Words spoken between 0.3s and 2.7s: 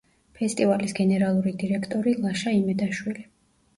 ფესტივალის გენერალური დირექტორი ლაშა